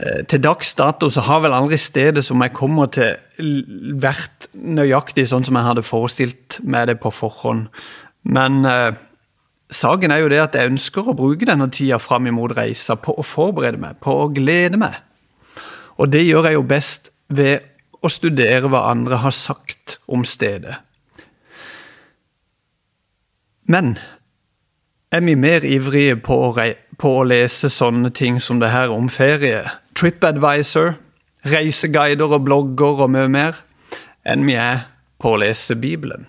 Eh, 0.00 0.20
til 0.28 0.42
dags 0.44 0.74
dato 0.76 1.08
så 1.12 1.24
har 1.24 1.42
vel 1.44 1.56
aldri 1.56 1.76
stedet 1.80 2.22
som 2.24 2.40
jeg 2.44 2.54
kommer 2.56 2.92
til, 2.92 3.16
vært 4.00 4.50
nøyaktig 4.54 5.26
sånn 5.28 5.44
som 5.48 5.58
jeg 5.58 5.68
hadde 5.70 5.88
forestilt 5.88 6.60
meg 6.64 6.88
det 6.92 6.98
på 7.02 7.12
forhånd. 7.12 7.68
Men 8.28 8.64
eh, 8.68 8.92
Saken 9.70 10.10
er 10.10 10.24
jo 10.24 10.30
det 10.32 10.40
at 10.42 10.56
jeg 10.58 10.72
ønsker 10.72 11.06
å 11.06 11.14
bruke 11.14 11.46
denne 11.46 11.68
tida 11.70 12.00
fram 12.02 12.26
imot 12.26 12.56
reisa 12.56 12.96
på 12.98 13.14
å 13.14 13.24
forberede 13.26 13.78
meg, 13.78 14.00
på 14.02 14.16
å 14.24 14.30
glede 14.34 14.80
meg. 14.80 14.96
Og 16.00 16.10
det 16.10 16.24
gjør 16.26 16.48
jeg 16.48 16.58
jo 16.58 16.64
best 16.66 17.10
ved 17.30 17.68
å 18.02 18.10
studere 18.10 18.70
hva 18.70 18.88
andre 18.90 19.20
har 19.22 19.34
sagt 19.36 19.98
om 20.10 20.24
stedet. 20.26 20.80
Men 23.70 23.94
er 25.14 25.22
vi 25.22 25.36
mer 25.38 25.66
ivrige 25.66 26.16
på 26.18 26.40
å, 26.48 26.50
på 26.98 27.12
å 27.20 27.26
lese 27.28 27.70
sånne 27.70 28.10
ting 28.10 28.40
som 28.42 28.58
det 28.62 28.72
her 28.72 28.90
om 28.90 29.06
ferie, 29.12 29.62
TripAdvisor, 29.94 30.96
reiseguider 31.46 32.34
og 32.34 32.44
blogger 32.48 33.04
og 33.06 33.14
mye 33.14 33.30
mer, 33.30 33.62
enn 34.26 34.42
vi 34.48 34.58
er 34.58 34.88
på 35.22 35.36
å 35.36 35.40
lese 35.44 35.78
Bibelen? 35.78 36.26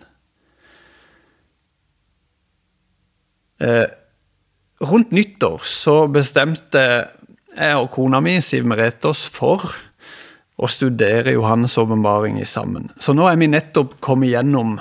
Rundt 4.82 5.12
nyttår 5.14 5.62
så 5.68 5.96
bestemte 6.10 6.82
jeg 7.52 7.78
og 7.78 7.90
kona 7.94 8.22
mi, 8.24 8.38
Siv 8.42 8.66
Merete, 8.68 9.12
oss 9.12 9.26
for 9.30 9.74
å 10.62 10.70
studere 10.70 11.34
Johannes' 11.36 11.78
åpenbaring 11.82 12.40
sammen. 12.46 12.90
Så 13.02 13.16
nå 13.18 13.26
er 13.30 13.40
vi 13.42 13.50
nettopp 13.50 13.98
kommet 14.04 14.32
gjennom 14.32 14.78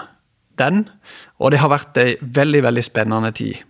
den, 0.61 0.85
og 1.41 1.53
det 1.53 1.63
har 1.63 1.73
vært 1.73 2.01
ei 2.01 2.15
veldig, 2.21 2.63
veldig 2.69 2.85
spennende 2.85 3.33
tid. 3.37 3.63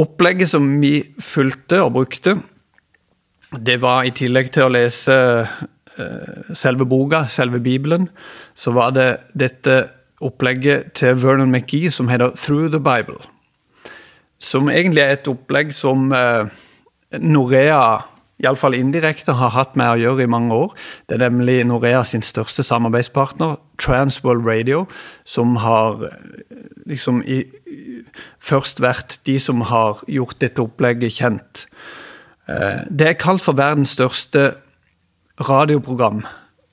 Opplegget 0.00 0.48
som 0.48 0.70
vi 0.80 0.94
fulgte 1.20 1.82
og 1.84 1.92
brukte, 1.98 2.38
det 3.52 3.82
var 3.82 4.06
i 4.08 4.14
tillegg 4.16 4.48
til 4.54 4.64
å 4.64 4.72
lese 4.72 5.16
uh, 5.44 6.54
selve 6.56 6.86
boka, 6.88 7.26
selve 7.28 7.60
Bibelen, 7.60 8.08
så 8.56 8.72
var 8.72 8.94
det 8.96 9.10
dette 9.36 9.82
opplegget 10.24 10.94
til 10.96 11.18
Vernon 11.20 11.52
McGee 11.52 11.92
som 11.92 12.08
heter 12.08 12.32
Through 12.38 12.72
the 12.72 12.80
Bible 12.80 13.20
som 14.42 14.70
egentlig 14.72 15.04
er 15.04 15.16
et 15.16 15.28
opplegg 15.30 15.70
som 15.76 16.10
eh, 16.16 16.50
Norea 17.22 18.02
iallfall 18.42 18.74
indirekte 18.74 19.36
har 19.38 19.52
hatt 19.54 19.76
med 19.78 19.92
å 19.92 20.00
gjøre 20.00 20.24
i 20.24 20.30
mange 20.30 20.56
år. 20.64 20.72
Det 21.06 21.16
er 21.16 21.28
nemlig 21.28 21.60
Norea 21.68 22.02
sin 22.06 22.24
største 22.26 22.64
samarbeidspartner, 22.66 23.58
Transworld 23.78 24.46
Radio, 24.48 24.86
som 25.24 25.54
har 25.62 26.02
eh, 26.08 26.66
liksom 26.90 27.22
i, 27.22 27.44
først 28.42 28.82
vært 28.82 29.20
de 29.28 29.38
som 29.42 29.62
har 29.70 30.02
gjort 30.10 30.40
dette 30.42 30.64
opplegget 30.64 31.20
kjent. 31.20 31.66
Eh, 32.50 32.82
det 32.90 33.12
er 33.12 33.20
kalt 33.20 33.44
for 33.44 33.58
verdens 33.58 33.94
største 33.94 34.50
radioprogram 35.42 36.24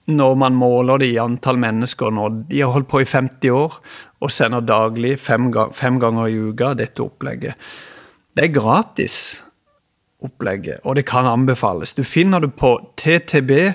når 0.10 0.34
man 0.42 0.56
måler 0.58 0.98
det 1.02 1.10
i 1.14 1.20
antall 1.22 1.58
mennesker 1.62 2.10
nå. 2.16 2.30
De 2.50 2.64
har 2.64 2.74
holdt 2.74 2.90
på 2.92 3.04
i 3.04 3.08
50 3.08 3.52
år 3.54 3.72
og 4.20 4.32
sender 4.34 4.62
daglig 4.66 5.20
fem, 5.22 5.54
fem 5.76 6.00
ganger 6.02 6.28
i 6.28 6.40
uka 6.50 6.74
dette 6.78 7.04
opplegget. 7.04 7.54
Det 8.36 8.44
er 8.46 8.56
gratis, 8.56 9.44
opplegget, 10.24 10.80
og 10.84 10.96
det 10.96 11.06
kan 11.08 11.26
anbefales. 11.28 11.94
Du 11.96 12.04
finner 12.04 12.40
det 12.44 12.54
på 12.60 12.80
ttb.org. 13.00 13.74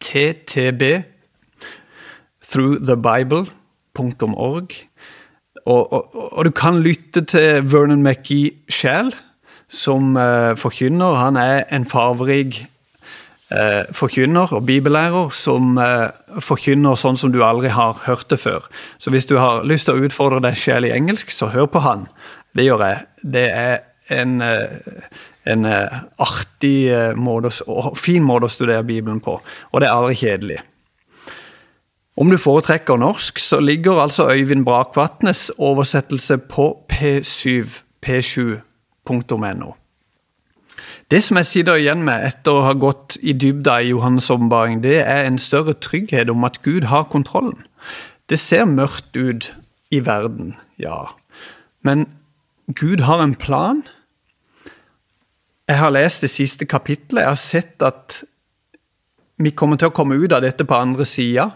ttb 0.00 0.82
throughthebible.org. 2.50 4.68
Og, 5.66 5.92
og, 5.92 6.32
og, 6.38 6.44
du 6.44 6.50
kan 6.50 6.82
lytte 6.82 7.20
til 7.28 7.72
Vernon 7.72 8.02
McGee 8.02 8.50
sjøl, 8.72 9.14
som 9.68 10.16
uh, 10.16 10.56
forkynner. 10.58 11.14
Han 11.20 11.36
er 11.36 11.64
en 11.70 11.84
farverik 11.86 12.66
eh, 13.54 13.82
forkynner 13.96 14.54
og 14.56 14.64
bibellærer 14.68 15.34
som 15.36 15.76
eh, 15.78 16.08
forkynner 16.42 16.98
sånn 16.98 17.18
som 17.20 17.32
du 17.34 17.42
aldri 17.44 17.72
har 17.74 18.00
hørt 18.06 18.30
det 18.30 18.40
før. 18.42 18.66
Så 18.98 19.12
hvis 19.14 19.28
du 19.30 19.36
har 19.38 19.64
lyst 19.68 19.88
til 19.88 19.98
å 19.98 20.08
utfordre 20.08 20.42
deg 20.44 20.58
sjel 20.58 20.88
i 20.88 20.94
engelsk, 20.94 21.32
så 21.34 21.50
hør 21.54 21.70
på 21.70 21.84
han. 21.84 22.08
Det 22.56 22.66
gjør 22.66 22.86
jeg. 22.86 23.06
Det 23.36 23.46
er 23.50 23.78
en, 24.10 24.40
eh, 24.40 24.68
en 25.44 25.64
eh, 25.64 26.00
artig 26.18 26.90
eh, 26.92 27.14
måte, 27.14 27.52
og 27.70 27.96
fin 27.98 28.24
måte 28.26 28.48
å 28.48 28.52
studere 28.52 28.86
Bibelen 28.86 29.22
på, 29.22 29.38
og 29.40 29.80
det 29.80 29.88
er 29.88 29.94
aldri 29.94 30.18
kjedelig. 30.18 30.58
Om 32.20 32.32
du 32.32 32.36
foretrekker 32.36 32.98
norsk, 33.00 33.38
så 33.40 33.60
ligger 33.62 34.02
altså 34.02 34.26
Øyvind 34.28 34.66
Brakvatnes 34.66 35.48
oversettelse 35.56 36.36
på 36.50 36.66
p7, 36.90 37.78
p7.no. 38.04 39.70
Det 41.10 41.18
som 41.26 41.40
jeg 41.40 41.46
sitter 41.48 41.80
igjen 41.80 42.04
med 42.06 42.22
etter 42.22 42.54
å 42.54 42.66
ha 42.68 42.74
gått 42.78 43.16
i 43.26 43.32
dybda 43.34 43.80
i 43.82 43.90
Johannes' 43.90 44.30
åpenbaring, 44.30 44.78
det 44.84 45.00
er 45.02 45.24
en 45.26 45.40
større 45.42 45.74
trygghet 45.74 46.30
om 46.30 46.44
at 46.46 46.60
Gud 46.62 46.86
har 46.86 47.08
kontrollen. 47.10 47.64
Det 48.30 48.38
ser 48.38 48.68
mørkt 48.70 49.16
ut 49.18 49.50
i 49.90 49.98
verden, 50.06 50.54
ja. 50.78 51.16
Men 51.82 52.06
Gud 52.78 53.02
har 53.08 53.24
en 53.24 53.34
plan. 53.34 53.82
Jeg 55.66 55.78
har 55.78 55.90
lest 55.90 56.22
det 56.22 56.30
siste 56.30 56.66
kapitlet. 56.66 57.24
Jeg 57.24 57.32
har 57.32 57.42
sett 57.42 57.82
at 57.82 58.22
vi 59.40 59.50
kommer 59.50 59.80
til 59.80 59.90
å 59.90 59.96
komme 59.96 60.14
ut 60.14 60.32
av 60.32 60.44
dette 60.44 60.62
på 60.64 60.78
andre 60.78 61.06
sida. 61.08 61.48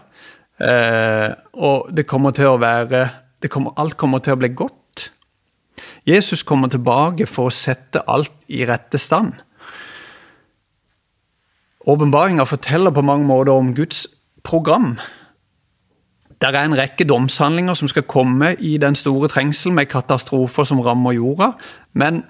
Eh, 0.59 1.31
og 1.53 1.95
det 1.95 2.07
kommer 2.07 2.35
til 2.35 2.51
å 2.51 2.59
være 2.59 3.07
kommer, 3.51 3.75
Alt 3.77 3.95
kommer 3.95 4.19
til 4.19 4.35
å 4.35 4.39
bli 4.41 4.49
godt. 4.49 4.84
Jesus 6.05 6.43
kommer 6.45 6.69
tilbake 6.69 7.25
for 7.25 7.49
å 7.49 7.53
sette 7.53 8.03
alt 8.07 8.45
i 8.47 8.65
rette 8.69 8.99
stand. 9.01 9.33
Åpenbaringa 11.85 12.45
forteller 12.45 12.93
på 12.93 13.03
mange 13.05 13.25
måter 13.25 13.53
om 13.53 13.73
Guds 13.77 14.05
program. 14.43 14.99
Det 16.41 16.49
er 16.49 16.65
en 16.65 16.77
rekke 16.77 17.07
domshandlinger 17.09 17.77
som 17.77 17.89
skal 17.89 18.05
komme 18.09 18.53
i 18.59 18.75
den 18.81 18.97
store 18.97 19.29
trengselen 19.31 19.75
med 19.77 19.89
katastrofer 19.89 20.65
som 20.67 20.81
rammer 20.85 21.15
jorda. 21.17 21.51
Men 21.93 22.23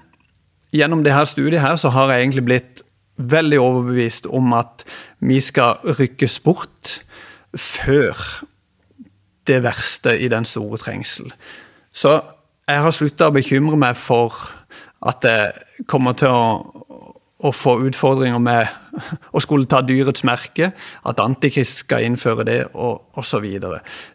gjennom 0.72 1.04
dette 1.04 1.26
studiet 1.32 1.60
her 1.60 1.76
så 1.76 1.92
har 1.92 2.12
jeg 2.12 2.26
egentlig 2.26 2.44
blitt 2.44 2.82
veldig 3.16 3.60
overbevist 3.60 4.28
om 4.28 4.52
at 4.52 4.84
vi 5.24 5.40
skal 5.40 5.80
rykkes 5.84 6.40
bort 6.44 6.98
før 7.56 8.16
det 9.48 9.62
verste 9.64 10.16
i 10.20 10.28
den 10.28 10.44
store 10.44 10.78
trengsel. 10.80 11.32
Så 11.92 12.20
jeg 12.66 12.82
har 12.82 12.94
slutta 12.94 13.28
å 13.30 13.34
bekymre 13.34 13.78
meg 13.78 13.98
for 13.98 14.34
at 15.06 15.22
jeg 15.26 15.86
kommer 15.90 16.16
til 16.18 16.32
å, 16.32 16.48
å 17.46 17.52
få 17.54 17.76
utfordringer 17.86 18.40
med 18.42 18.72
å 19.36 19.42
skulle 19.44 19.68
ta 19.70 19.82
dyrets 19.86 20.24
merke, 20.26 20.72
at 21.06 21.22
Antikrist 21.22 21.84
skal 21.84 22.06
innføre 22.08 22.46
det, 22.48 22.58
og 22.74 23.20
osv. 23.20 23.46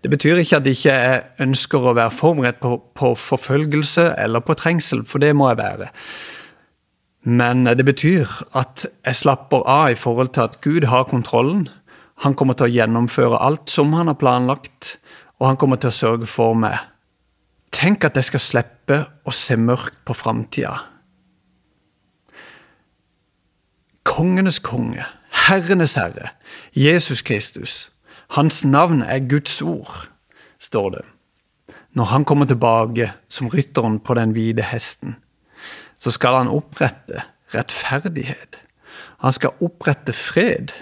Det 0.03 0.12
betyr 0.12 0.41
ikke 0.41 0.60
at 0.60 0.67
jeg 0.67 0.79
ikke 0.79 1.46
ønsker 1.46 1.88
å 1.88 1.96
være 1.96 2.15
forberedt 2.17 2.62
på, 2.63 2.75
på 2.98 3.13
forfølgelse 3.15 4.12
eller 4.20 4.43
på 4.43 4.58
trengsel, 4.60 5.05
for 5.08 5.24
det 5.24 5.31
må 5.38 5.51
jeg 5.51 5.62
være. 5.62 5.91
Men 7.31 7.67
det 7.70 7.86
betyr 7.86 8.29
at 8.58 8.88
jeg 9.05 9.20
slapper 9.20 9.63
av 9.70 9.93
i 9.93 10.00
forhold 10.00 10.34
til 10.36 10.50
at 10.50 10.60
Gud 10.65 10.89
har 10.89 11.08
kontrollen. 11.08 11.67
Han 12.25 12.36
kommer 12.36 12.58
til 12.58 12.67
å 12.67 12.74
gjennomføre 12.74 13.39
alt 13.39 13.70
som 13.70 13.93
han 13.93 14.10
har 14.10 14.17
planlagt, 14.20 14.98
og 15.39 15.53
han 15.53 15.62
kommer 15.62 15.79
til 15.81 15.93
å 15.93 16.00
sørge 16.01 16.29
for 16.29 16.58
meg. 16.58 16.91
Tenk 17.72 18.04
at 18.04 18.16
jeg 18.20 18.28
skal 18.30 18.44
slippe 18.44 18.98
å 19.25 19.34
se 19.36 19.56
mørkt 19.58 20.01
på 20.06 20.16
framtida. 20.18 20.75
Kongenes 24.04 24.60
konge, 24.60 25.06
herrenes 25.48 25.96
herre, 25.96 26.34
Jesus 26.75 27.22
Kristus. 27.22 27.92
Hans 28.36 28.63
navn 28.66 29.01
er 29.01 29.24
Guds 29.28 29.62
ord, 29.62 30.10
står 30.60 30.90
det. 30.98 31.04
Når 31.96 32.06
han 32.12 32.25
kommer 32.25 32.46
tilbake 32.46 33.12
som 33.28 33.50
rytteren 33.51 34.00
på 34.00 34.16
den 34.20 34.32
hvite 34.36 34.63
hesten 34.68 35.18
så 36.01 36.12
skal 36.12 36.40
han 36.40 36.50
opprette 36.50 37.22
rettferdighet. 37.54 38.58
Han 39.22 39.34
skal 39.36 39.58
opprette 39.62 40.13
fred 40.18 40.74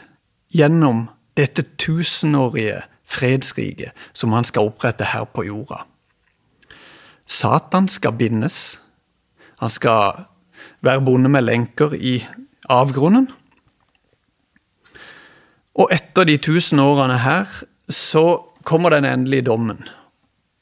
gjennom 0.56 1.10
dette 1.38 1.66
tusenårige 1.78 2.82
fredsriket 3.10 3.92
som 4.14 4.34
han 4.34 4.48
skal 4.48 4.70
opprette 4.72 5.10
her 5.12 5.28
på 5.28 5.44
jorda. 5.50 5.84
Satan 7.30 7.88
skal 7.88 8.18
bindes. 8.18 8.80
Han 9.62 9.70
skal 9.70 10.26
være 10.82 11.06
bonde 11.06 11.30
med 11.30 11.46
lenker 11.46 11.94
i 11.94 12.18
avgrunnen. 12.70 13.30
Og 15.80 15.94
etter 15.94 16.28
de 16.28 16.40
tusen 16.42 16.82
årene 16.84 17.20
her 17.24 17.62
så 17.90 18.26
kommer 18.68 18.92
den 18.94 19.06
endelige 19.06 19.48
dommen. 19.48 19.86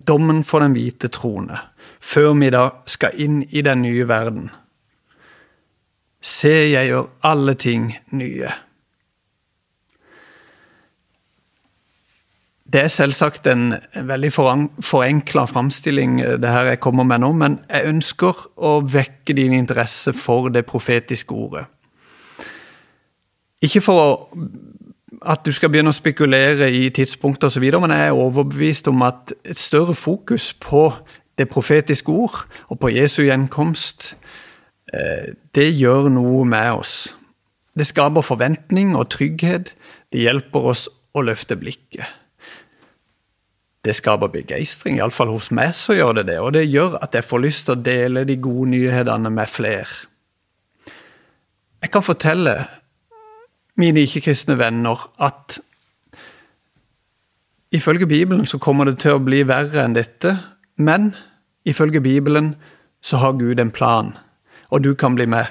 Dommen 0.08 0.44
for 0.44 0.64
den 0.64 0.76
hvite 0.76 1.10
trone 1.12 1.58
før 2.04 2.36
vi 2.38 2.50
da 2.54 2.70
skal 2.88 3.16
inn 3.20 3.42
i 3.50 3.64
den 3.66 3.82
nye 3.82 4.06
verden. 4.08 4.50
Se, 6.22 6.52
jeg 6.72 6.90
gjør 6.92 7.10
alle 7.26 7.56
ting 7.60 7.92
nye. 8.12 8.52
Det 12.74 12.82
er 12.84 12.92
selvsagt 12.92 13.48
en 13.48 13.76
veldig 13.96 14.30
forenkla 14.34 15.46
framstilling, 15.48 16.22
eh, 16.22 16.36
det 16.42 16.50
her 16.52 16.74
jeg 16.74 16.80
kommer 16.84 17.04
med 17.08 17.24
nå, 17.24 17.32
men 17.32 17.60
jeg 17.70 17.88
ønsker 17.94 18.42
å 18.58 18.82
vekke 18.84 19.36
din 19.38 19.54
interesse 19.56 20.14
for 20.14 20.50
det 20.50 20.66
profetiske 20.68 21.32
ordet. 21.32 21.66
Ikke 23.64 23.82
for 23.82 24.28
at 25.26 25.46
du 25.46 25.52
skal 25.56 25.72
begynne 25.72 25.94
å 25.94 25.96
spekulere 25.96 26.68
i 26.72 26.90
tidspunkt 26.90 27.44
osv., 27.44 27.64
men 27.80 27.96
jeg 27.96 28.10
er 28.10 28.20
overbevist 28.20 28.88
om 28.92 29.02
at 29.02 29.34
et 29.46 29.58
større 29.58 29.96
fokus 29.96 30.54
på 30.54 30.92
det 31.38 31.50
profetiske 31.50 32.12
ord 32.12 32.44
og 32.70 32.80
på 32.80 32.92
Jesu 32.92 33.24
gjenkomst, 33.24 34.16
eh, 34.94 35.34
det 35.56 35.72
gjør 35.80 36.10
noe 36.10 36.46
med 36.46 36.72
oss. 36.72 37.14
Det 37.78 37.88
skaper 37.88 38.22
forventning 38.22 38.96
og 38.98 39.10
trygghet. 39.14 39.74
Det 40.12 40.22
hjelper 40.22 40.60
oss 40.60 40.90
å 41.14 41.22
løfte 41.22 41.56
blikket. 41.56 42.06
Det 43.88 43.96
skaper 43.96 44.28
begeistring, 44.34 44.98
iallfall 45.00 45.32
hos 45.32 45.48
meg 45.56 45.72
så 45.78 45.96
gjør 45.96 46.20
det 46.20 46.26
det. 46.28 46.42
Og 46.44 46.52
det 46.58 46.66
gjør 46.68 46.98
at 47.00 47.16
jeg 47.16 47.24
får 47.24 47.44
lyst 47.46 47.68
til 47.68 47.78
å 47.78 47.84
dele 47.86 48.26
de 48.28 48.36
gode 48.44 48.74
nyhetene 48.74 49.32
med 49.32 49.48
flere. 49.48 50.10
Jeg 51.80 51.94
kan 51.94 52.04
fortelle 52.04 52.58
mine 53.80 54.04
ikke-kristne 54.04 54.58
venner 54.60 55.08
at 55.24 55.62
ifølge 57.72 58.10
Bibelen 58.10 58.44
så 58.50 58.60
kommer 58.60 58.90
det 58.90 58.98
til 59.06 59.16
å 59.16 59.24
bli 59.24 59.44
verre 59.48 59.86
enn 59.86 59.96
dette, 59.96 60.36
men 60.76 61.14
Ifølge 61.68 62.02
Bibelen 62.02 62.56
så 63.02 63.18
har 63.18 63.32
Gud 63.32 63.60
en 63.60 63.72
plan, 63.72 64.14
og 64.70 64.84
du 64.84 64.94
kan 64.96 65.16
bli 65.16 65.26
med. 65.26 65.46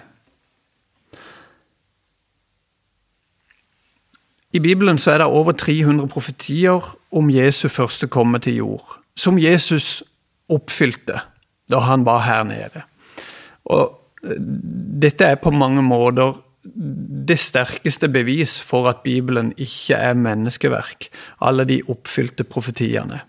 I 4.56 4.60
Bibelen 4.62 4.96
er 4.96 5.18
det 5.20 5.26
over 5.26 5.52
300 5.52 6.08
profetier 6.08 6.80
om 7.12 7.30
Jesu 7.30 7.68
første 7.68 8.06
komme 8.08 8.38
til 8.40 8.62
jord, 8.62 8.98
som 9.16 9.38
Jesus 9.38 10.02
oppfylte 10.48 11.20
da 11.70 11.82
han 11.82 12.06
var 12.06 12.22
her 12.24 12.44
nede. 12.46 12.82
Og 13.64 13.90
eh, 14.24 14.38
dette 15.02 15.26
er 15.26 15.40
på 15.42 15.50
mange 15.50 15.82
måter 15.82 16.38
det 17.28 17.38
sterkeste 17.38 18.08
bevis 18.08 18.56
for 18.62 18.88
at 18.88 19.04
Bibelen 19.04 19.52
ikke 19.58 19.94
er 19.94 20.14
menneskeverk, 20.14 21.08
alle 21.42 21.66
de 21.68 21.82
oppfylte 21.88 22.44
profetiene. 22.44 23.20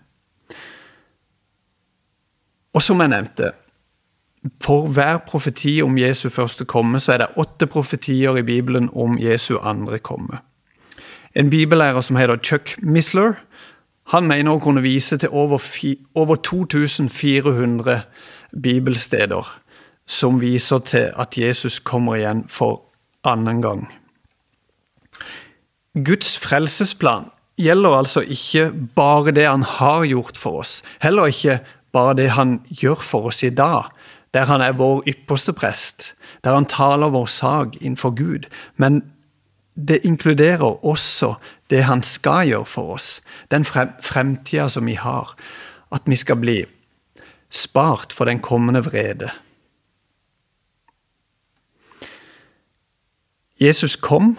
Og 2.74 2.82
som 2.82 3.00
jeg 3.00 3.10
nevnte, 3.10 3.52
for 4.62 4.86
hver 4.94 5.18
profeti 5.26 5.80
om 5.82 5.98
Jesu 5.98 6.28
første 6.30 6.64
komme, 6.64 7.00
så 7.00 7.12
er 7.12 7.24
det 7.24 7.32
åtte 7.36 7.66
profetier 7.66 8.38
i 8.38 8.46
Bibelen 8.46 8.88
om 8.94 9.18
Jesu 9.18 9.58
andre 9.58 9.98
komme. 9.98 10.38
En 11.38 11.50
bibellærer 11.50 12.00
som 12.00 12.16
heter 12.16 12.36
Chuck 12.42 12.74
Misler, 12.82 13.36
han 14.10 14.26
mener 14.26 14.56
å 14.56 14.62
kunne 14.62 14.82
vise 14.82 15.18
til 15.20 15.30
over, 15.30 15.62
over 16.18 16.36
2400 16.42 18.00
bibelsteder 18.62 19.46
som 20.08 20.40
viser 20.40 20.80
til 20.88 21.10
at 21.14 21.36
Jesus 21.38 21.78
kommer 21.78 22.16
igjen 22.18 22.46
for 22.50 22.80
annen 23.28 23.60
gang. 23.62 23.84
Guds 25.94 26.38
frelsesplan 26.42 27.28
gjelder 27.60 27.98
altså 28.00 28.24
ikke 28.24 28.72
bare 28.96 29.34
det 29.36 29.46
han 29.46 29.62
har 29.62 30.08
gjort 30.08 30.38
for 30.40 30.64
oss, 30.64 30.80
heller 31.04 31.30
ikke 31.30 31.60
bare 31.92 32.16
det 32.18 32.32
han 32.34 32.58
gjør 32.70 33.04
for 33.04 33.30
oss 33.30 33.44
i 33.46 33.52
dag, 33.54 33.92
der 34.34 34.50
han 34.50 34.64
er 34.64 34.74
vår 34.80 35.04
ypperste 35.08 35.54
prest, 35.54 36.14
der 36.44 36.56
han 36.58 36.66
taler 36.66 37.14
vår 37.14 37.30
sak 37.30 37.78
innenfor 37.80 38.16
Gud. 38.16 38.50
Men 38.76 39.02
det 39.78 40.00
inkluderer 40.04 40.84
også 40.84 41.34
det 41.70 41.84
han 41.86 42.02
skal 42.02 42.48
gjøre 42.48 42.66
for 42.66 42.94
oss, 42.96 43.20
den 43.50 43.64
fremtida 43.64 44.68
som 44.68 44.86
vi 44.86 44.96
har. 44.98 45.36
At 45.92 46.02
vi 46.06 46.16
skal 46.16 46.36
bli 46.36 46.64
spart 47.50 48.12
for 48.12 48.24
den 48.24 48.40
kommende 48.40 48.82
vrede. 48.84 49.30
Jesus 53.60 53.96
kom, 53.96 54.38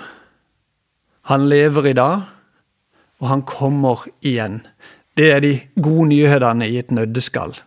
han 1.21 1.49
lever 1.49 1.85
i 1.85 1.93
dag, 1.93 2.21
og 3.19 3.27
han 3.27 3.41
kommer 3.41 4.05
igjen. 4.21 4.61
Det 5.17 5.31
er 5.31 5.39
de 5.39 5.59
gode 5.81 6.07
nyhetene 6.07 6.69
i 6.69 6.77
et 6.79 6.91
nøddeskall. 6.91 7.57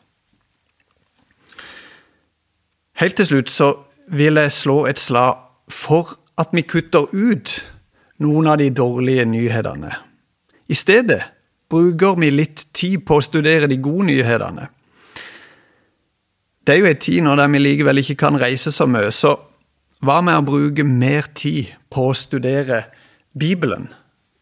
Helt 2.96 3.16
til 3.16 3.26
slutt 3.26 3.50
så 3.50 3.74
vil 4.08 4.40
jeg 4.40 4.52
slå 4.52 4.86
et 4.86 4.98
slag 4.98 5.36
for 5.68 6.16
at 6.38 6.52
vi 6.52 6.64
kutter 6.64 7.10
ut 7.12 7.54
noen 8.22 8.48
av 8.48 8.58
de 8.60 8.70
dårlige 8.70 9.24
nyhetene. 9.28 9.92
I 10.68 10.76
stedet 10.78 11.22
bruker 11.72 12.18
vi 12.20 12.30
litt 12.32 12.66
tid 12.76 13.02
på 13.06 13.18
å 13.18 13.24
studere 13.24 13.68
de 13.70 13.80
gode 13.82 14.08
nyhetene. 14.10 14.68
Det 16.62 16.74
er 16.74 16.82
jo 16.82 16.90
en 16.92 17.00
tid 17.02 17.24
når 17.26 17.42
vi 17.50 17.62
likevel 17.62 18.02
ikke 18.02 18.20
kan 18.22 18.38
reise 18.38 18.70
så 18.72 18.86
mye, 18.86 19.10
så 19.10 19.34
hva 20.02 20.20
med 20.22 20.38
å 20.38 20.46
bruke 20.46 20.84
mer 20.86 21.26
tid 21.34 21.72
på 21.90 22.08
å 22.10 22.16
studere 22.16 22.84
Bibelen, 23.38 23.88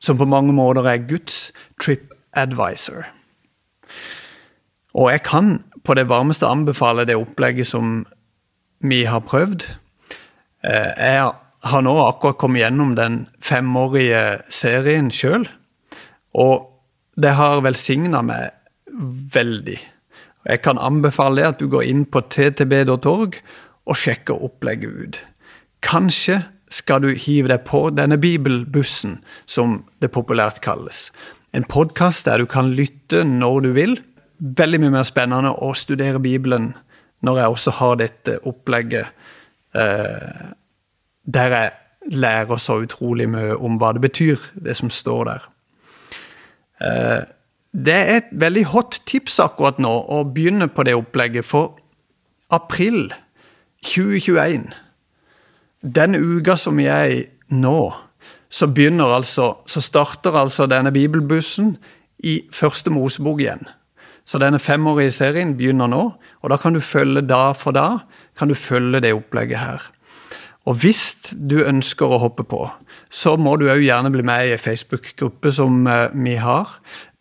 som 0.00 0.18
på 0.18 0.29
mange 0.29 0.53
måter 0.57 0.87
er 0.88 1.05
Guds 1.09 1.50
trip 1.81 2.12
advisor. 2.37 3.09
Og 4.96 5.11
jeg 5.12 5.22
kan 5.24 5.61
på 5.85 5.94
det 5.94 6.09
varmeste 6.11 6.48
anbefale 6.48 7.07
det 7.09 7.16
opplegget 7.16 7.68
som 7.68 8.03
vi 8.81 9.05
har 9.05 9.22
prøvd. 9.24 9.64
Eh, 10.64 10.90
jeg 10.96 11.20
har 11.20 11.37
nå 11.60 11.94
akkurat 12.06 12.38
kommet 12.40 12.62
gjennom 12.62 12.94
den 12.96 13.26
femårige 13.44 14.40
serien 14.48 15.10
sjøl, 15.12 15.44
og 16.32 16.70
det 17.20 17.34
har 17.36 17.60
velsigna 17.64 18.22
meg 18.24 18.54
veldig. 19.34 19.78
Jeg 20.48 20.62
kan 20.64 20.80
anbefale 20.80 21.44
at 21.44 21.60
du 21.60 21.68
går 21.68 21.84
inn 21.90 22.06
på 22.08 22.22
ttb.org 22.32 23.36
og 23.90 23.98
sjekker 23.98 24.40
opplegget 24.40 24.94
ut. 25.04 25.18
Kanskje 25.84 26.42
skal 26.70 27.02
du 27.02 27.10
hive 27.12 27.50
deg 27.50 27.64
på 27.66 27.88
denne 27.92 28.16
bibelbussen, 28.20 29.18
som 29.46 29.82
det 30.00 30.12
populært 30.14 30.60
kalles. 30.60 31.10
en 31.52 31.64
podkast 31.64 32.26
der 32.26 32.38
du 32.38 32.46
kan 32.46 32.70
lytte 32.70 33.24
når 33.24 33.60
du 33.60 33.72
vil. 33.72 34.00
Veldig 34.38 34.80
mye 34.80 34.90
mer 34.90 35.02
spennende 35.02 35.50
å 35.50 35.74
studere 35.74 36.20
Bibelen 36.20 36.76
når 37.26 37.38
jeg 37.38 37.48
også 37.48 37.70
har 37.70 37.96
dette 37.96 38.38
opplegget 38.46 39.06
eh, 39.74 40.54
der 41.24 41.56
jeg 41.56 41.72
lærer 42.12 42.56
så 42.56 42.80
utrolig 42.80 43.28
mye 43.30 43.56
om 43.56 43.76
hva 43.80 43.92
det 43.92 44.02
betyr, 44.04 44.40
det 44.64 44.76
som 44.76 44.90
står 44.90 45.24
der. 45.24 45.48
Eh, 46.80 47.20
det 47.72 47.94
er 47.94 48.16
et 48.16 48.30
veldig 48.33 48.64
hot 48.72 49.00
tips 49.06 49.38
akkurat 49.42 49.78
nå 49.78 49.92
å 50.11 50.24
begynne 50.24 50.68
på 50.68 50.83
det 50.87 50.96
opplegget, 50.98 51.44
for 51.44 51.76
april 52.50 53.12
2021, 53.87 54.72
den 55.80 56.14
uka 56.14 56.56
som 56.59 56.76
vi 56.76 56.88
er 56.90 57.12
i 57.14 57.20
nå, 57.54 57.92
så 58.50 58.66
begynner 58.66 59.14
altså, 59.14 59.52
så 59.66 59.80
starter 59.80 60.35
altså 60.37 60.66
denne 60.66 60.90
bibelbussen 60.92 61.76
i 62.26 62.40
første 62.52 62.90
Mosebok 62.90 63.40
igjen. 63.40 63.62
Så 64.26 64.38
denne 64.42 64.59
femårige 64.59 65.14
serien 65.14 65.54
begynner 65.56 65.88
nå, 65.90 66.02
og 66.42 66.50
da 66.50 66.59
kan 66.61 66.74
du 66.74 66.83
følge 66.85 67.22
da 67.24 67.52
for 67.56 67.74
da 67.74 68.02
kan 68.38 68.50
du 68.50 68.54
følge 68.59 69.00
det 69.00 69.14
opplegget 69.14 69.59
her. 69.59 69.87
Og 70.68 70.76
hvis 70.82 71.14
du 71.32 71.62
ønsker 71.64 72.12
å 72.12 72.18
hoppe 72.20 72.44
på, 72.44 72.66
så 73.08 73.32
må 73.40 73.54
du 73.56 73.70
òg 73.72 73.80
gjerne 73.80 74.10
bli 74.12 74.20
med 74.26 74.46
i 74.46 74.50
ei 74.52 74.58
Facebook-gruppe 74.60 75.52
som 75.56 75.86
eh, 75.88 76.12
vi 76.12 76.34
har, 76.36 76.68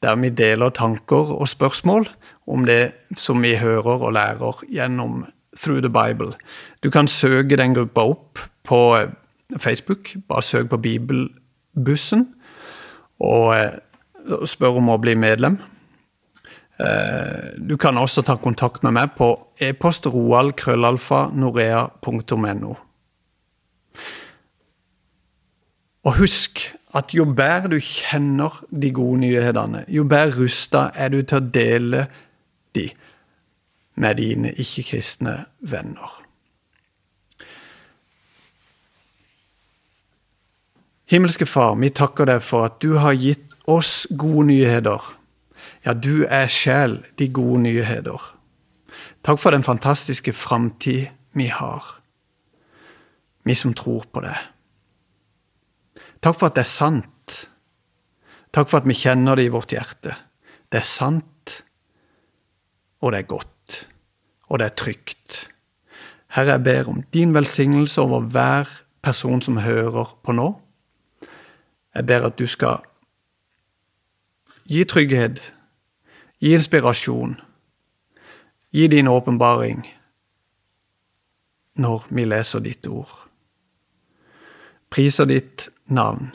der 0.03 0.15
vi 0.19 0.29
deler 0.35 0.69
tanker 0.75 1.31
og 1.35 1.47
spørsmål 1.47 2.09
om 2.51 2.65
det 2.67 2.91
som 3.17 3.41
vi 3.43 3.55
hører 3.59 3.95
og 3.95 4.13
lærer 4.17 4.55
gjennom 4.67 5.25
Through 5.55 5.81
the 5.81 5.89
Bible. 5.89 6.33
Du 6.83 6.89
kan 6.91 7.07
søke 7.07 7.57
den 7.57 7.73
gruppa 7.77 8.01
opp 8.11 8.39
på 8.67 8.97
eh, 8.97 9.09
Facebook. 9.57 10.15
Bare 10.27 10.41
søk 10.43 10.69
på 10.69 10.77
Bibelbussen 10.83 12.27
og 13.23 13.55
eh, 13.55 13.71
spør 14.45 14.77
om 14.83 14.89
å 14.91 14.97
bli 15.01 15.15
medlem. 15.15 15.57
Du 17.59 17.75
kan 17.75 17.97
også 17.99 18.23
ta 18.23 18.39
kontakt 18.39 18.83
med 18.87 18.95
meg 18.95 19.11
på 19.17 19.35
e-post 19.59 20.07
roalkrøllalfa.norea.no. 20.07 22.88
Og 26.07 26.15
husk 26.17 26.63
at 26.95 27.13
jo 27.13 27.25
bedre 27.25 27.75
du 27.75 27.77
kjenner 27.83 28.63
de 28.71 28.91
gode 28.95 29.19
nyhetene, 29.21 29.83
jo 29.87 30.05
bedre 30.09 30.39
rusta 30.43 30.89
er 30.95 31.11
du 31.13 31.21
til 31.21 31.37
å 31.37 31.51
dele 31.53 32.07
de 32.75 32.87
med 33.99 34.15
dine 34.15 34.53
ikke-kristne 34.55 35.35
venner. 35.59 36.15
Himmelske 41.09 41.45
Far, 41.49 41.73
vi 41.81 41.89
takker 41.89 42.29
deg 42.29 42.43
for 42.45 42.69
at 42.69 42.77
du 42.85 42.93
har 43.01 43.17
gitt 43.17 43.55
oss 43.69 44.07
gode 44.17 44.45
nyheter. 44.51 45.01
Ja, 45.85 45.93
du 45.93 46.25
er 46.29 46.47
sjel 46.53 46.99
de 47.17 47.29
gode 47.33 47.63
nyheter. 47.65 48.21
Takk 49.25 49.39
for 49.41 49.51
den 49.51 49.65
fantastiske 49.65 50.33
framtid 50.33 51.09
vi 51.33 51.49
har, 51.49 51.98
vi 53.43 53.55
som 53.55 53.73
tror 53.73 54.05
på 54.11 54.23
det. 54.23 54.37
Takk 56.19 56.35
for 56.35 56.49
at 56.49 56.57
det 56.57 56.65
er 56.65 56.71
sant. 56.71 57.37
Takk 58.51 58.69
for 58.69 58.81
at 58.81 58.87
vi 58.89 58.97
kjenner 58.97 59.39
det 59.39 59.47
i 59.47 59.53
vårt 59.53 59.71
hjerte. 59.73 60.15
Det 60.69 60.81
er 60.81 60.85
sant, 60.85 61.63
og 63.01 63.13
det 63.13 63.23
er 63.23 63.29
godt, 63.29 63.77
og 64.49 64.59
det 64.59 64.65
er 64.65 64.75
trygt. 64.77 65.37
Herre, 66.35 66.57
jeg 66.57 66.63
ber 66.63 66.89
om 66.89 67.01
din 67.13 67.33
velsignelse 67.33 68.01
over 68.01 68.19
hver 68.19 68.69
person 69.01 69.41
som 69.41 69.57
hører 69.57 70.17
på 70.23 70.35
nå. 70.35 70.51
Jeg 71.95 72.05
ber 72.05 72.27
at 72.27 72.37
du 72.39 72.45
skal 72.47 72.83
gi 74.69 74.83
trygghet, 74.85 75.39
gi 76.39 76.53
inspirasjon, 76.53 77.39
gi 78.71 78.87
din 78.87 79.07
åpenbaring 79.07 79.87
når 81.79 82.05
vi 82.09 82.25
leser 82.25 82.59
ditt 82.59 82.87
ord. 82.87 83.28
Priser 84.89 85.25
ditt 85.25 85.71
navn. 85.85 86.31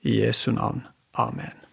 I 0.00 0.20
Jesu 0.20 0.52
navn. 0.52 0.86
Amen. 1.12 1.63